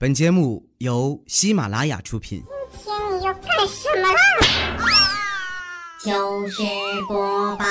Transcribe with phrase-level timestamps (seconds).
[0.00, 2.44] 本节目由喜马拉雅出品。
[2.70, 4.20] 今天你要干什么啦？
[6.00, 6.62] 就是
[7.08, 7.64] 播报。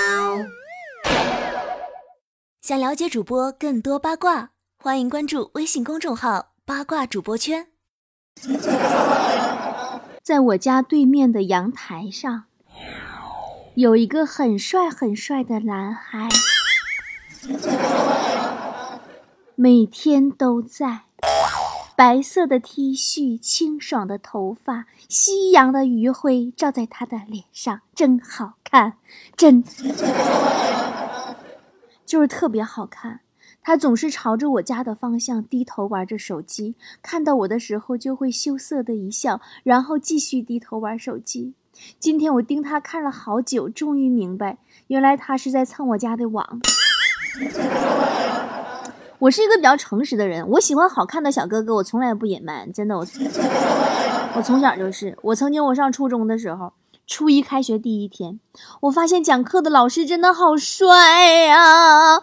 [2.62, 7.68] 想了解主播更多八卦，欢迎关注微信公众号“八卦主播圈”。
[10.22, 12.44] 在我家对面的阳台上，
[13.76, 16.28] 有一个很帅很帅的男孩，
[19.56, 21.07] 每天都在。
[21.98, 28.94] 白色的 T 恤，清爽的头发，夕阳的余晖照在他的脸上，真好看，
[29.36, 29.64] 真
[32.06, 33.22] 就是特别好看。
[33.64, 41.56] 他总是朝着我家的方向低头玩着手机，看到我的时候就会羞涩的一笑，然后继续低头玩手机。
[41.98, 46.62] 今天我盯他看了好久，终于明白，原来他是在蹭我家的网。
[49.20, 53.06] 我是一个比较诚实的人，我喜欢好看的小哥哥，我从来不隐瞒，真的，我
[54.36, 55.18] 我从小就是。
[55.24, 56.74] 我曾经我上初中的时候，
[57.08, 58.40] 初一开学第一天，
[58.82, 62.22] 我发现讲课的老师真的好帅呀，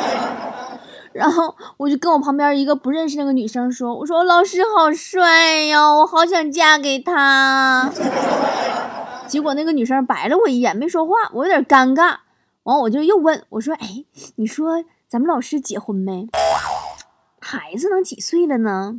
[1.14, 7.90] 然后我就跟我旁边一个不认识那个女生说：“我说老师好帅呀，我好想嫁给他。”
[9.26, 12.16] 结果那个女生白了我一眼，没说话，我有点尴尬。
[12.64, 14.04] 完我就又问我说：“哎，
[14.34, 16.26] 你说？”咱们老师结婚没？
[17.40, 18.96] 孩子能几岁了呢？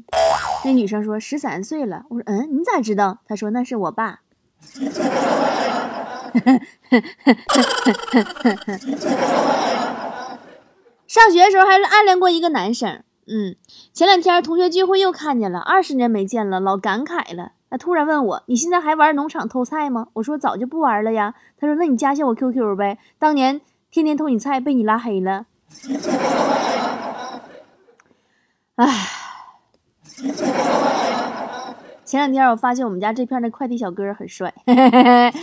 [0.64, 2.05] 那女生说十三岁了。
[2.09, 3.19] 我说嗯，你咋知道？
[3.27, 4.22] 她说那是我爸。
[11.05, 13.03] 上学的时候还是暗恋过一个男生。
[13.27, 13.58] 嗯，
[13.92, 17.52] 前两天同学聚会又看见了，二十年没见了，老感慨了。
[17.69, 23.59] 他突然问我：“你现在还玩农场偷菜吗？”我说：“早就不玩了呀。”他说：“那你加下我 QQ 呗，当年
[23.92, 25.47] 天天偷你菜，被你拉黑了。”
[28.75, 29.07] 唉，
[32.05, 34.53] 前两天我发现我们家这片的快递小哥很帅。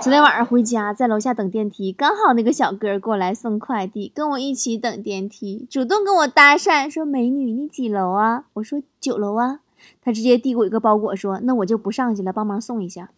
[0.00, 9.58] 昨天晚上回家，在楼下等电梯，刚好那个小哥过来送快递，跟我一起等电梯，主动跟我搭讪，说：“美女，你几楼啊？”我说：“九楼啊。”
[10.02, 13.10] 他直接递给我一个包裹，说：“那我就不上去了，帮忙送一下。”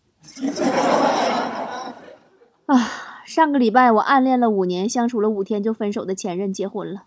[2.67, 3.08] 啊。
[3.29, 7.03] 上个礼拜，我暗恋了五年、相处了五天就分手的前任结婚了，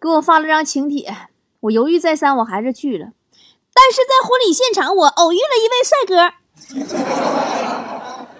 [0.00, 1.14] 给我发了张请帖。
[1.60, 3.12] 我犹豫再三，我还是去了。
[3.72, 6.34] 但是在婚礼现场，我偶遇了一位帅哥。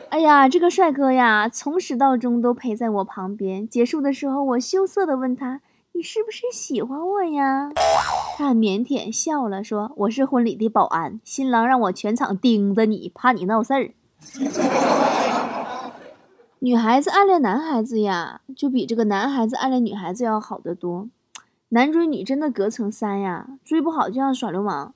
[0.08, 3.68] 哎呀，这个帅哥呀，从始到终都陪在我旁边。
[3.68, 5.60] 结束的时候，我羞涩的问他
[5.94, 7.70] ：“你是不是喜欢我呀？”
[8.36, 13.92] 他腼腆笑了，说：“我是婚礼的保安，新郎让我全场盯着你，怕你闹事儿。”
[16.60, 21.08] 女孩子暗恋男孩子呀，就比这个男孩子暗恋女孩子要好得多。
[21.70, 24.94] 男追女真的隔层山呀，追不好就像耍流氓。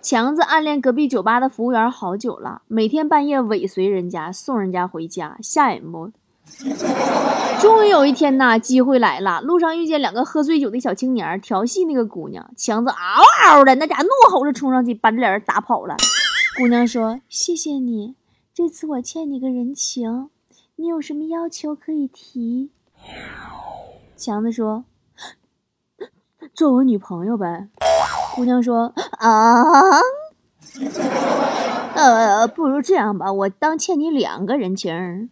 [0.00, 6.10] 强子暗恋隔壁酒吧的服务员好久了，每天半夜尾随人家送人家回家，吓人不？
[7.60, 15.94] 终于有一天呐，机会来了，路上遇见两个喝醉酒的小青年调戏那个姑娘，强子嗷嗷的，那家怒吼着冲上去，把这俩人打跑了。
[16.58, 18.14] 姑娘说：“谢谢你，
[18.52, 20.28] 这次我欠你个人情，
[20.76, 22.70] 你有什么要求可以提。”
[24.16, 24.84] 强子说
[26.54, 27.68] ：“做我女朋友呗。”
[28.36, 29.62] 姑娘说：“啊，
[31.96, 35.30] 呃，不如这样吧，我当欠你两个人情。”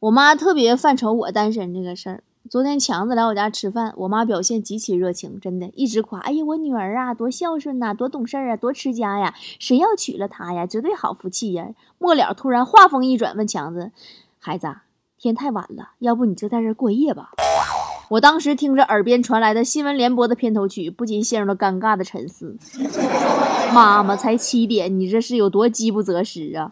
[0.00, 2.22] 我妈特别犯愁我单身这个事儿。
[2.50, 9.32] 昨天强子来我家吃饭，我妈表现极其热情，真的一直夸：“哎呀，我女儿啊，多孝顺呐，多懂事啊，多持家呀！
[9.60, 13.92] 谁要娶了她呀，绝对好福气呀！”末了，突然话锋一转，问强子
[14.40, 14.66] ：“孩子，
[15.18, 17.30] 天太晚了，要不你就在这过夜吧？”
[18.10, 22.58] 我当时听着耳边传来的新闻联播的片头曲，不禁陷入了尴尬的沉思。
[23.72, 26.70] 妈妈，才七点，你这是有多饥不择食啊？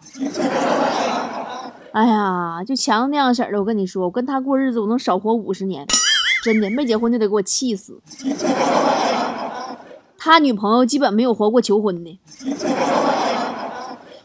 [1.91, 5.85] 哎呀，就强那样式儿的，我跟你说，我跟他过日子，我能少活五十年，
[6.43, 8.01] 真的，没结婚就得给我气死。
[10.17, 12.19] 他女朋友基本没有活过求婚的。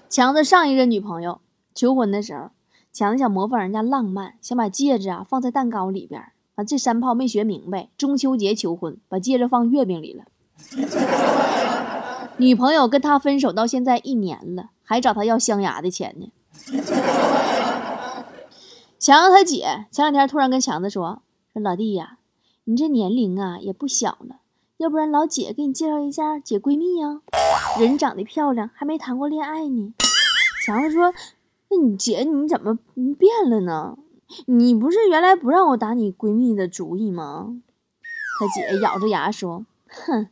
[0.09, 1.41] 强子上一任女朋友
[1.75, 2.51] 求婚的时候，
[2.93, 6.23] 强子想模仿人家浪漫，想把戒指啊放在蛋糕里边
[6.55, 10.25] 啊，这山炮没学明白，中秋节求婚，把戒指放月饼里了。
[12.37, 16.31] 女朋友跟他分手到现在一年了，还找他要镶牙的钱呢。
[18.99, 21.21] 强子他姐前两天突然跟强子说
[21.53, 22.17] ：“说老弟呀，
[22.65, 24.41] 你这年龄啊也不小了，
[24.79, 27.21] 要不然老姐给你介绍一下姐闺蜜呀，
[27.79, 29.95] 人长得漂亮，还没谈过恋爱呢。”
[30.65, 31.13] 强子说
[31.69, 32.79] ：“那你姐你怎么
[33.19, 33.99] 变了呢？
[34.47, 37.61] 你不是原来不让我打你闺蜜的主意吗？
[38.41, 40.29] 他姐咬着牙说：“哼，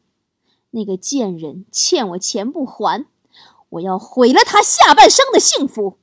[0.70, 3.04] 那个贱人欠我钱不还，
[3.68, 5.98] 我要毁了他下半生的幸福。”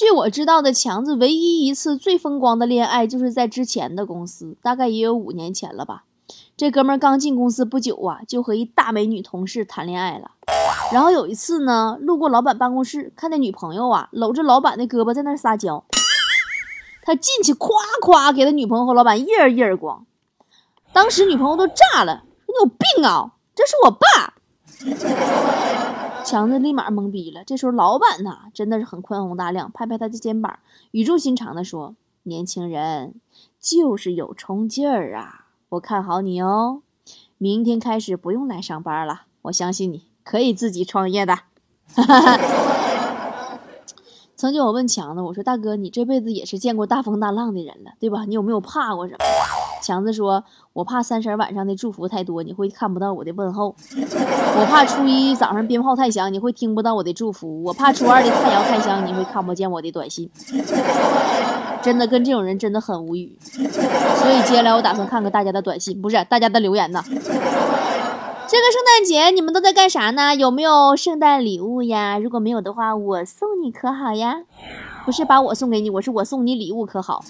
[0.00, 6.04] 据我知道的，强子唯一一次最风光的恋爱，就是在之前的公司，大概也有五年前了吧。
[6.56, 10.30] 这哥们儿刚进公司不久啊，就和一大美女同事谈恋爱了。
[10.90, 15.84] 然后有一次呢，路过老板办公室，看见女朋友啊搂着老板的胳膊在那撒娇，
[17.02, 20.06] 他进去夸夸给他女朋友和老板一人一耳光。
[20.94, 23.32] 当时女朋友都炸了，：“你有病啊！
[23.54, 24.32] 这是我爸。”
[26.24, 27.44] 强子立马懵逼了。
[27.44, 30.58] 这时候老板呐，真的是很宽宏大量，拍拍他的肩膀，
[30.92, 33.14] 语重心长的说：“年轻人
[33.60, 36.82] 就是有冲劲儿啊，我看好你哦。
[37.38, 41.38] 明天开始不用来上班了，我相信你可以自己创业的。
[44.36, 48.24] ”曾经我问强子，我说：“大哥，你这辈子也是见过大风大浪的人了，对吧？
[48.24, 49.18] 你有没有怕过什么？”
[49.80, 53.74] 强子说：“我怕三十晚上的祝福太多，你会看不到我的问候；
[54.60, 60.30] 我怕初一早上鞭炮太响，你会听不到我的祝福；我怕初二的太阳太香，你会看不见我的短信。
[61.82, 63.38] ”真的跟这种人真的很无语。
[63.40, 67.02] 所以接下来我打算看看大家的短信，不是大家的留言呢。
[67.06, 70.34] 这个圣诞节你们都在干啥呢？
[70.34, 72.18] 有没有圣诞礼物呀？
[72.18, 74.42] 如果没有的话，我送你可好呀？
[75.06, 77.24] 不是把我送给你，我是我送你礼物可好？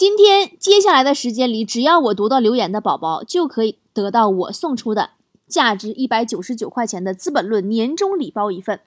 [0.00, 5.10] 今天接下来的时间里，只要我读到留言的宝宝，就可以得到我送出的
[5.46, 8.80] 价值一百九十九块钱的《资本论》年终礼包一份。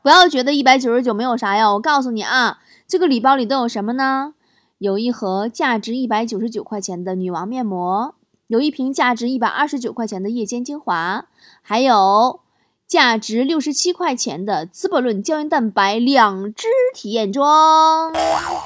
[0.00, 4.32] 不要觉得一百九十九没有啥呀，我告诉你啊，这个礼包里都有什么呢？
[4.78, 8.14] 有一盒价值一百九十九块钱的女王面膜。
[8.46, 11.26] 有一瓶价值一百二十九块钱的夜间精华，
[11.60, 12.40] 还有
[12.88, 18.12] 价值六十七块钱的《资本论》胶原蛋白两支体验装，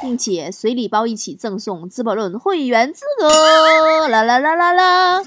[0.03, 4.09] 并且随礼包一起赠送《资本论》会员资格。
[4.09, 5.23] 啦啦啦啦啦！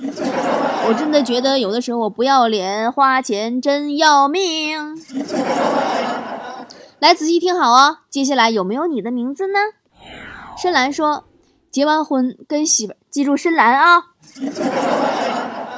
[0.87, 4.95] 我真的觉得有的时候我不要脸，花钱真要命。
[6.99, 9.59] 来，仔细听好啊，接下来有没有你的名字呢？
[10.55, 11.23] 深蓝说。
[11.71, 14.03] 结完婚跟媳妇，记住深蓝啊。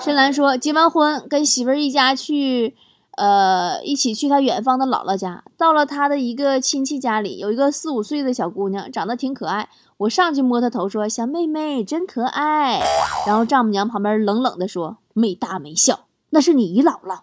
[0.01, 2.75] 深蓝说，结完婚跟媳妇一家去，
[3.17, 5.43] 呃，一起去他远方的姥姥家。
[5.57, 9.69] 到了他的一个亲戚家里，有一个四五岁的小姑娘，长得挺可爱。
[9.97, 12.81] 我上去摸她头，说：“小妹妹真可爱。”
[13.25, 16.01] 然后丈母娘旁边冷冷的说：“没大没小，
[16.31, 17.19] 那是你姨姥姥。”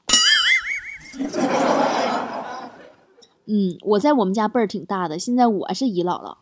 [3.44, 6.36] 嗯，我在我们家辈儿挺大的，现在我是姨姥姥。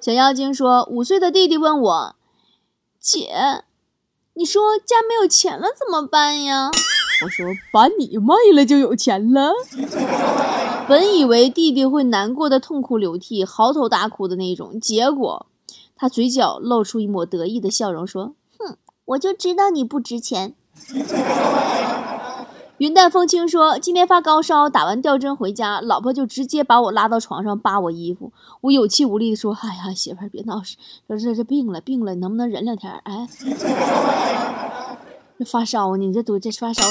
[0.00, 2.16] 小妖精说：“五岁的弟弟问我，
[2.98, 3.62] 姐，
[4.32, 6.70] 你说家没有钱了怎么办呀？”
[7.24, 9.52] 我说：“把你卖了就有钱了。
[10.88, 15.46] ”本以为弟弟会难过的痛哭流涕、嚎啕大哭的那种，结果
[15.96, 18.76] 他嘴角露出一抹得意的笑容，说：“哼，
[19.06, 20.54] 我就知道你不值钱。
[22.78, 28.32] ”云淡风轻说：“今天发高烧，打完吊针回家，老婆就直接把我拉到床上扒我衣服。
[28.60, 30.76] 我有气无力的说：‘哎呀，媳妇儿别闹事，
[31.08, 33.28] 说这这病了，病了，能不能忍两天？’哎，
[35.38, 36.82] 这发烧呢，你这都这发烧。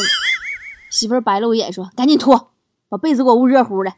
[0.89, 2.51] 媳妇儿白了我一眼说：‘赶紧脱，
[2.87, 3.91] 把被子给我捂热乎的。’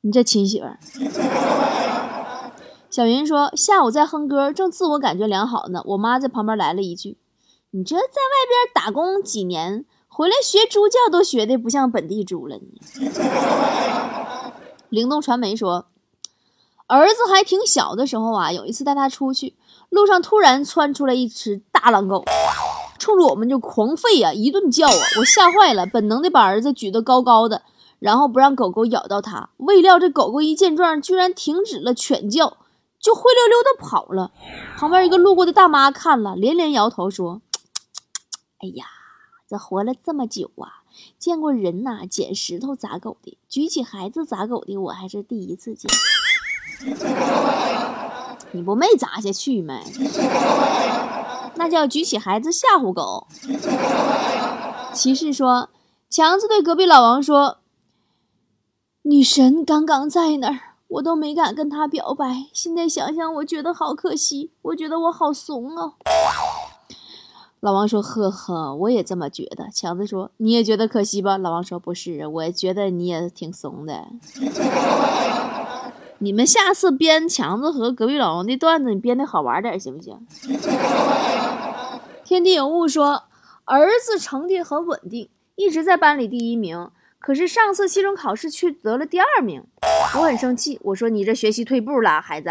[0.00, 0.78] 你这亲媳妇儿。”
[2.88, 7.18] 小云说：“下午在哼歌，正自我感觉良好呢，我妈在旁边来了一句。”
[7.74, 12.58] 你这在外边打工几年，回来学猪叫都学的不像本地猪了。
[14.88, 15.86] 灵动传媒说，
[16.86, 19.54] 儿子还挺小的时候啊，有一次带他出去，
[19.92, 22.24] 路上突然窜出来一只大狼狗，
[22.98, 27.60] 冲着我们就狂吠呀，一顿叫啊，我吓坏了，本能的把儿子举得高高的，
[27.98, 29.50] 然后不让狗狗咬到他。
[29.58, 32.56] 未料这狗狗一见状，居然停止了犬叫，
[32.98, 34.30] 就灰溜溜的跑了。
[34.78, 37.42] 旁边一个路过的大妈看了，连连摇头说。
[38.60, 38.86] 哎呀，
[39.46, 40.80] 这活了这么久啊，
[41.18, 45.90] 见过人呐捡石头砸狗的，举起孩子砸狗的，我还是第一次见。
[48.52, 49.80] 你不没砸下去吗？
[51.56, 53.26] 那叫举起孩子吓唬狗。
[54.92, 55.68] 骑士说
[56.10, 57.58] ：“强子对隔壁老王说，
[59.02, 62.46] 女神刚刚在那儿，我都没敢跟她表白。
[62.52, 65.94] 现在想想，我觉得好可惜，我觉得我好怂哦。”
[67.60, 74.08] 老王说：“呵呵，我也这么觉得。”强子说：“你也觉得可惜吧？”老王说：“不是，我觉得你也挺怂的。
[76.22, 80.24] 你们下次编强子和隔壁老王的段子，你编的好玩点行不行？”
[82.22, 83.24] 天地有物说
[83.66, 86.88] ：“儿子成绩很稳定，一直在班里第一名，
[87.18, 89.64] 可是上次期中考试却得了第二名。
[90.14, 92.48] 我很生气，我说你这学习退步了，孩子。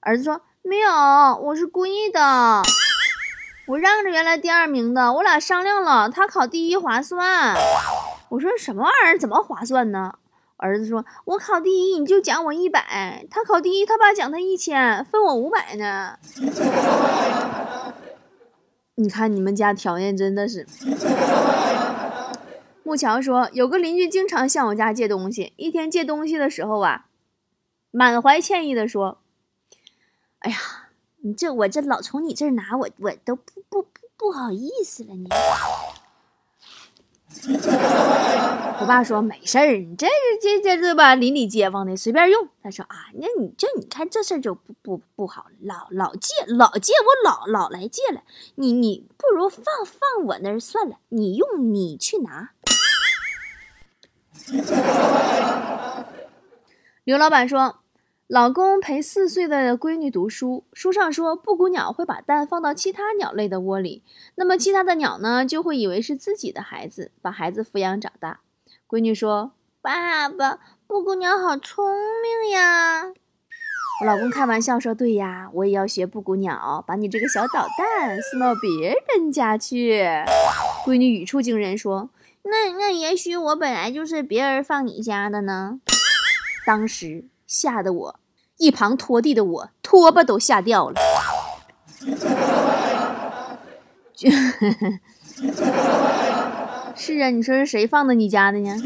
[0.00, 2.62] 儿子说没有，我是故意的。
[3.68, 7.56] 我让着原来第二名的，我俩商量了，他考第一划算。
[8.28, 9.18] 我说什么玩意儿？
[9.18, 10.16] 怎么划算呢？
[10.62, 12.80] 儿子说：“我考第一，你就奖我一百；
[13.28, 16.16] 他考第一，他爸奖他一千，分我五百呢。
[18.94, 20.64] 你看你们家条件真的是。”
[22.84, 27.06] 木桥说：“有个邻居经常向我家借东西，一天借东西的时候啊，
[27.90, 29.18] 满怀歉意的说
[30.38, 30.56] ：‘哎呀，
[31.22, 35.26] 你这我这老从你这拿，我我都不不不不好意思了，你。’”
[38.80, 42.48] 我爸说没事儿，你这是这这这吧，邻里街坊的随便用。
[42.62, 48.22] 他说啊，那你这你看这事就不不不好，老老借老借我老老来借了，
[48.56, 52.50] 你你不如放放我那儿算了，你用你去拿。
[57.04, 57.81] 刘老板说。
[58.32, 64.02] 老公陪四岁的闺女读书，书上说布谷鸟会把蛋放到其他鸟类的窝里，
[64.36, 68.40] 那么其他的鸟呢就会以为是自己的孩子，把孩子抚养长大。
[68.88, 71.84] 闺女说：“爸爸，布谷鸟好聪
[72.22, 73.04] 明呀！”
[74.00, 80.06] 我老公开玩笑说：“对呀，我也要学布谷鸟，把你这个小捣蛋送到别人家去。”
[80.86, 82.08] 闺女语出惊人说
[82.44, 85.82] ：“那那也许我本来就是别人放你家的呢。”
[86.64, 88.21] 当时吓得我。
[88.62, 90.94] 一旁拖地的我，拖把都吓掉了。
[96.94, 98.76] 是啊，你说是谁放的你家的呢？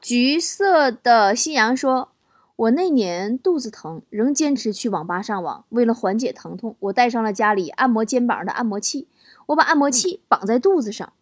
[0.00, 2.10] 橘色的夕阳说
[2.54, 5.64] ：“我那年肚子疼，仍坚持去网吧上网。
[5.70, 9.08] 为了缓解疼痛，我带上了家里按摩肩膀的按摩器。
[9.46, 11.12] 我把按摩器绑在肚子上，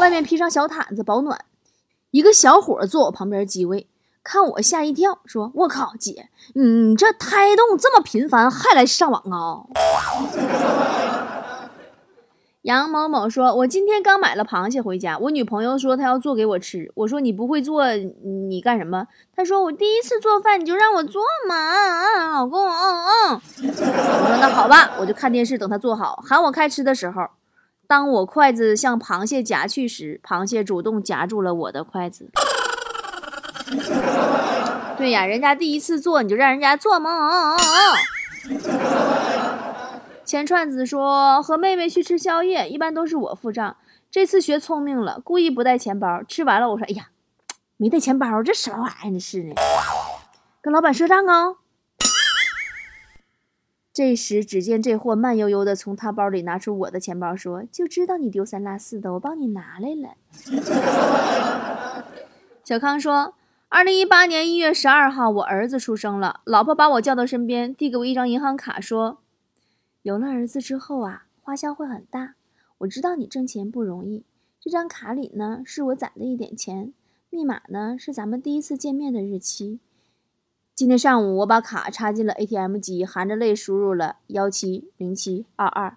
[0.00, 1.44] 外面披上小毯子保暖。
[2.12, 3.86] 一个小伙坐我旁边机位。”
[4.24, 9.66] 看我吓一跳，说：“我靠，姐，你这胎动这么频繁，还来上网啊？”
[12.62, 16.92] 杨某某说：“我今天刚买了螃蟹回家，我女朋友说她要做给我吃。
[16.94, 17.84] 我说你不会做，
[18.22, 19.08] 你干什么？
[19.34, 23.40] 她说我第一次做饭，你就让我做嘛，啊，老公，嗯嗯。
[23.64, 27.26] 我说那好吧，我就看电视等她做好，喊我开吃的时候，
[27.88, 32.30] 当我筷子向螃蟹夹去时，螃蟹主动夹住了我的筷子。”
[34.96, 37.56] 对呀，人家第一次做你就让人家做吗？
[40.24, 43.76] 钱串子说和妹妹去吃宵夜，一般都是我付账。
[44.10, 46.22] 这次学聪明了，故意不带钱包。
[46.22, 47.08] 吃完了我说：“哎呀，
[47.76, 49.12] 没带钱包，这什么玩意儿？
[49.12, 49.54] 这是呢？
[50.60, 51.56] 跟老板赊账啊！”
[53.92, 60.14] 这时只见这货慢悠悠的从他包里拿出我的钱包，说：“就知道你丢三落四的，我帮你拿来了。
[62.64, 63.34] ”小康说。
[63.74, 66.42] 二零一八年一月十二号，我儿子出生了。
[66.44, 69.20] 老婆把我叫到身边，递给我一张银行卡，说
[70.02, 72.34] ：“有了儿子之后啊，花销会很大。
[72.80, 74.26] 我知道你挣钱不容易。
[74.60, 76.92] 这张卡里呢，是我攒的一点钱，
[77.30, 79.80] 密码呢是咱们第一次见面的日期。
[80.74, 85.96] 今天上午我把卡插进了 ATM 机，含着泪输入了幺七零七二二。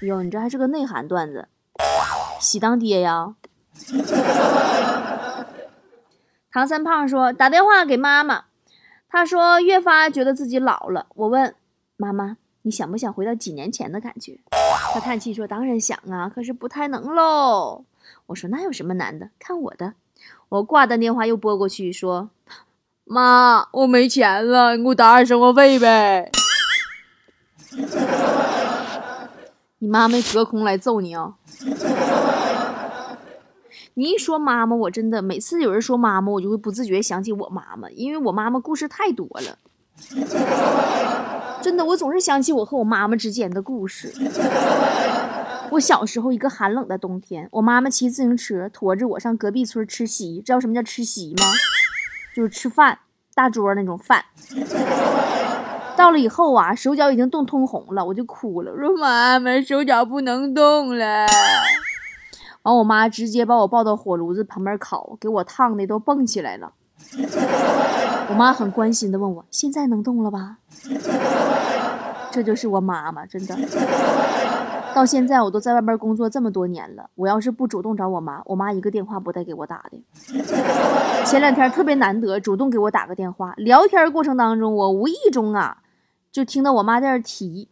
[0.00, 1.48] 哟，你这还是个内涵段子，
[2.40, 3.34] 喜当爹呀！”
[6.56, 8.44] 唐三胖说：“打电话给妈妈，
[9.10, 11.04] 他说越发觉得自己老了。
[11.14, 11.54] 我问
[11.98, 14.40] 妈妈，你想不想回到几年前的感觉？
[14.94, 17.84] 他叹气说：当然想啊，可是不太能喽。
[18.24, 19.28] 我说那有什么难的？
[19.38, 19.92] 看我的。
[20.48, 22.30] 我挂断电话又拨过去说：
[23.04, 26.30] 妈，我没钱了，你给我打点生活费呗。
[29.80, 31.34] 你妈没隔空来揍你啊？”
[33.98, 39.56] 你一说妈妈，我真的每次有人说妈妈，我就会不自觉想起我妈妈，因为我妈妈故事太多了。
[41.62, 44.12] 真的，我总是想起我和我妈妈之间的故事。
[45.70, 51.44] 我小时候一个寒冷的冬天，我妈妈骑自行车驮着我上隔壁村吃席，知道什么叫吃席吗？
[52.36, 52.98] 就是吃饭，
[53.34, 54.26] 大桌那种饭。
[55.96, 61.26] 到了以后啊，手脚已经冻通红了，我就哭了，我说妈妈手脚不能动了。
[62.66, 66.72] 完，我妈直接把我抱到火炉子旁边烤，给我烫的都蹦起来了。
[68.28, 70.58] 我妈很关心的问我：“现在能动了吧？”
[72.32, 73.56] 这就是我妈妈，真的。
[74.92, 80.02] 到现在我都在外边工作这么多年了，我要是不主动找我妈，我妈一个电话不带给我打的。
[81.24, 85.82] 前两天特别难得，主动给我打个电话，聊天过程当中，我无意中啊，
[86.32, 87.68] 就听到我妈在那提，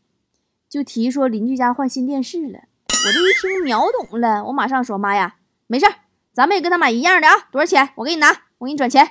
[0.68, 2.60] 就提说邻居家换新电视了。
[3.06, 5.34] 我这一听秒懂了，我马上说妈呀，
[5.66, 5.92] 没事儿，
[6.32, 7.90] 咱们也跟他买一样的啊，多少钱？
[7.96, 9.06] 我给你拿，我给你转钱。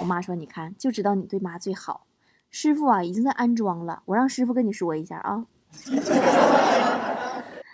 [0.00, 2.06] 我妈说，你看就知道你对妈最好。
[2.50, 5.44] 师傅啊，已经在安装了，我让师傅跟你说一下啊。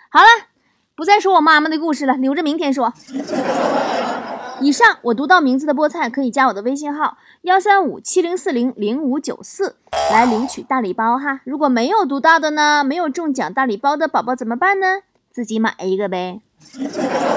[0.09, 0.27] 好了，
[0.95, 2.93] 不再说我妈妈的故事了，留着明天说。
[4.59, 9.75] 以上我读到名字的菠菜可以加我的微信号幺三五七零四零零五九四
[10.11, 11.41] 来领取大礼包哈。
[11.45, 14.99] 如果没有读到的呢，没有中奖大礼包的宝宝怎么办呢？
[15.37, 16.41] 自己买一个呗，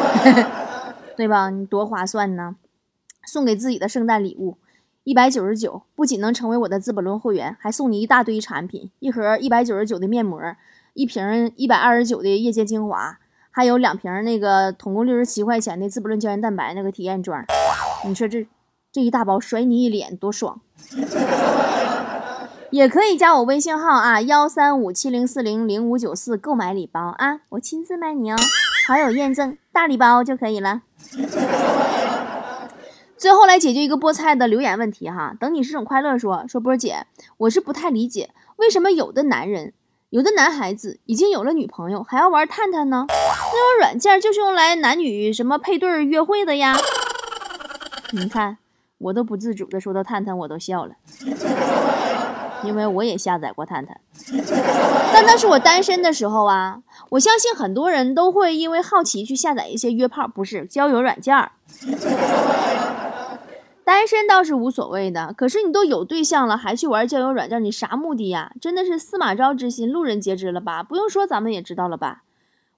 [1.18, 1.50] 对吧？
[1.50, 2.56] 你多划算呢！
[3.26, 4.56] 送给自己的圣诞礼物，
[5.04, 10.40] 一百九十九，不仅能成为我的资本论会员，还送你一大堆产品：一盒一百九十九的面膜，
[10.94, 13.18] 一瓶一百二十九的夜间精华。
[13.50, 17.44] 还有两瓶那个统共六十七块钱的滋补润胶原蛋白那个体验装，
[18.06, 18.46] 你说这
[18.90, 20.58] 这一大包甩你一脸多爽！
[22.70, 28.36] 也可以加我微信号啊，幺三五七零四零零五九四购买礼包啊，我亲自卖你哦，
[28.86, 30.82] 好友验证大礼包就可以了。
[33.16, 37.06] 最后来解决一个菠菜的留言问题哈，等你是种快乐说说波姐，
[37.38, 39.72] 我是不太理解为什么有的男人。
[40.10, 43.06] 有的男孩子已经有了女朋友，还要玩探探呢？
[43.08, 46.76] 那种软件就是用来男女什么配对约会的呀？
[48.12, 48.58] 你看，
[48.98, 50.94] 我都不自主的说到探探，我都笑了，
[52.64, 54.00] 因为我也下载过探探，
[55.12, 56.82] 但那是我单身的时候啊。
[57.10, 61.50] 我相信很多人都会因为好奇去下载一些约炮，不是交友软件儿。
[63.82, 68.52] 单身倒是无所谓的，可是你都有对象了，还去玩交友软件，你啥目的呀？
[68.60, 70.84] 真的是司马昭之心，路人皆知了吧？
[70.84, 72.22] 不用说，咱们也知道了吧？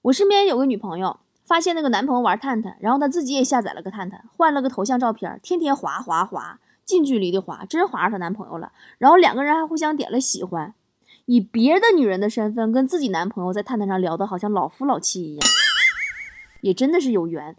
[0.03, 8.71] 我身边有个女朋友，发现那个男朋友玩探探，然后她自己也下载了个探探，换了个头像照片，天天滑滑滑，近距离的滑，真滑上她男朋友了。
[8.97, 10.73] 然后两个人还互相点了喜欢，
[11.25, 15.47] 以别的女人的身份跟自己男朋友在探探上聊的好像老夫老妻一样，
[16.61, 17.55] 也真的是有缘。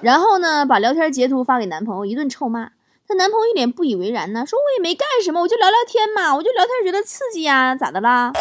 [0.00, 2.70] 然后呢，把聊天截图发给男朋友，一顿臭骂。
[3.06, 8.32] 她男朋友一脸不以为然呢，说我也没干什么，我就聊聊天嘛，我就聊天觉得刺激呀，咋的啦？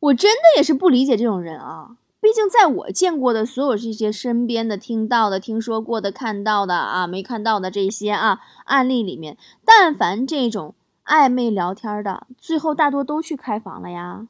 [0.00, 1.90] 我真的也是不理解这种人啊。
[2.26, 14.26] 毕竟在我见过的所有这些身边的、听到的、听说过的、看到的啊，没看到的这些啊案例里面，但凡这种暧昧聊天的，最后大多都去开房了呀。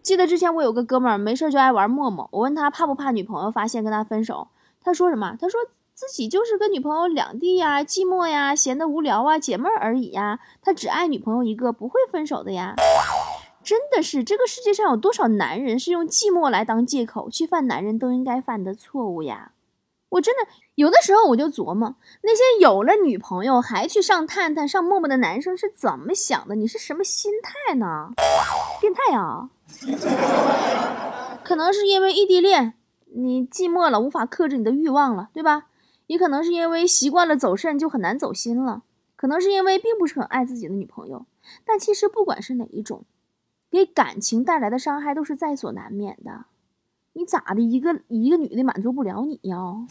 [0.00, 4.46] 记得之前我有个哥们儿没事就爱玩陌陌，我问他怕不怕女朋友发现跟他分手，
[4.80, 5.36] 他说什么？
[5.40, 5.60] 他说
[5.92, 12.76] 自己就是跟女朋友两地呀，寂寞呀，闲得无聊啊，解闷儿而已呀，他只爱女朋友一个，不会分手的呀。
[13.62, 19.52] 真的是这个世界上有多少男人是用寂寞来当借口去犯男人都应该犯的错误呀？
[20.10, 26.54] 我真的有的时候我就琢磨，那些有了女朋友还去上探探、上陌陌的男生是怎么想的？
[26.54, 28.10] 你是什么心态呢？
[28.80, 29.48] 变态啊！
[31.42, 32.74] 可能是因为异地恋，
[33.06, 35.68] 你寂寞了，无法克制你的欲望了，对吧？
[36.08, 38.82] 也可能是因为习惯了走肾就很难走心了，
[39.16, 41.24] 可能是因为并不是很爱自己的女朋友。
[41.64, 43.04] 但其实不管是哪一种，
[43.72, 46.44] 给感情带来的伤害都是在所难免的。
[47.14, 47.60] 你咋的？
[47.62, 49.86] 一个一个女的满足不了你呀？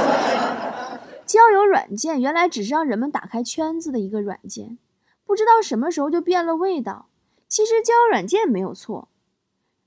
[1.26, 4.78] 交友软件原来只是让人们打开圈子的一个软件，
[5.26, 7.06] 不知道什么时候就变了味道。
[7.48, 9.08] 其实交友软件没有错，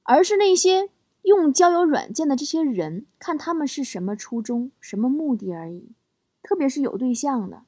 [0.04, 0.90] 而是那些
[1.24, 5.92] 用交友软件的这些人，看他们是什么初衷、什么目的而已。
[6.44, 7.64] 特别是有对象的，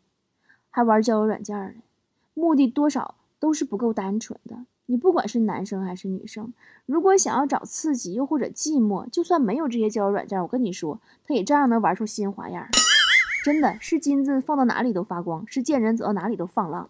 [0.69, 1.73] 还玩交友软件的，
[2.35, 4.65] 目的多少都是不够单纯的。
[4.87, 6.51] 你不管是男生还是女生，
[6.85, 12.65] 如果想要找刺激，又或者寂寞，就算没有这些交友软件，我跟你说，他也照样能玩出新花样。
[13.43, 16.89] 真的是金子放到哪里都发光，是贱人走到哪里都放浪。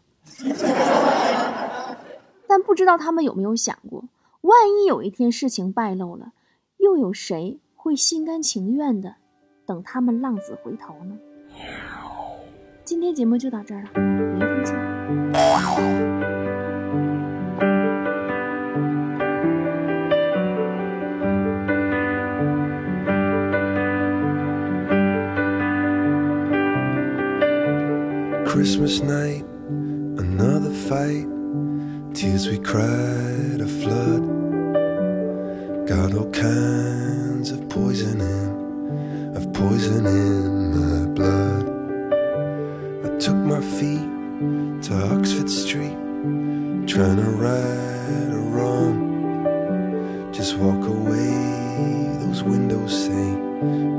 [2.47, 4.05] 但不知道他们有没有想过，
[4.41, 6.33] 万一有一天事情败露了，
[6.77, 9.15] 又有谁会心甘情愿的
[9.65, 11.17] 等他们浪子回头呢？
[12.83, 16.36] 今天节目就到这儿了，明天见。
[28.57, 29.45] Christmas night,
[30.17, 31.27] another fight.
[32.15, 34.23] Tears we cried a flood.
[35.87, 41.65] Got all kinds of poison in, of poison in my blood.
[43.05, 44.09] I took my feet
[44.85, 45.95] to Oxford Street,
[46.87, 50.33] trying to right a wrong.
[50.33, 51.29] Just walk away,
[52.25, 53.35] those windows say,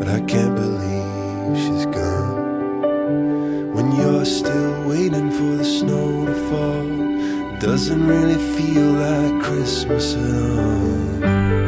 [0.00, 2.27] but I can't believe she's gone
[5.18, 7.58] waiting for the snow to fall.
[7.58, 11.67] Doesn't really feel like Christmas at all.